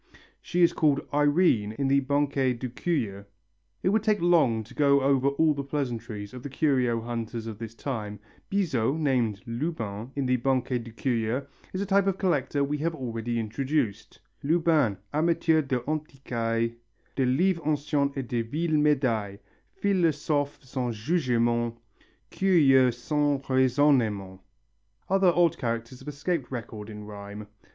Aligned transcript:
She 0.41 0.63
is 0.63 0.73
called 0.73 1.07
Irene 1.13 1.73
in 1.73 1.87
the 1.87 1.99
Banquet 1.99 2.57
des 2.59 2.69
Curieux. 2.69 3.23
It 3.83 3.89
would 3.89 4.01
take 4.01 4.19
long 4.19 4.63
to 4.63 4.73
go 4.73 5.01
over 5.01 5.27
all 5.27 5.53
the 5.53 5.63
pleasantries 5.63 6.33
of 6.33 6.41
the 6.41 6.49
curio 6.49 7.01
hunters 7.01 7.45
of 7.45 7.59
this 7.59 7.75
time. 7.75 8.19
Bizot, 8.49 8.97
named 8.97 9.41
Lubin 9.45 10.09
in 10.15 10.25
the 10.25 10.37
Banquet 10.37 10.83
des 10.85 10.91
Curieux, 10.91 11.45
is 11.71 11.81
a 11.81 11.85
type 11.85 12.07
of 12.07 12.17
collector 12.17 12.63
we 12.63 12.79
have 12.79 12.95
already 12.95 13.39
introduced: 13.39 14.19
Lubin, 14.41 14.97
amateur 15.13 15.61
d'antiquailles, 15.61 16.73
De 17.15 17.23
livres 17.23 17.61
anciens 17.63 18.11
et 18.17 18.27
de 18.27 18.41
vielles 18.43 18.81
médailles, 18.81 19.37
Philosophe 19.75 20.57
sans 20.63 20.95
jugement, 20.95 21.77
Curieux 22.31 22.89
sans 22.91 23.37
raisonnement,... 23.47 24.39
Other 25.09 25.31
odd 25.35 25.59
characters 25.59 25.99
have 25.99 26.07
escaped 26.07 26.49
record 26.51 26.89
in 26.89 27.03
rhyme. 27.03 27.45